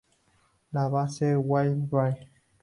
[0.73, 2.15] La Basse-Vaivre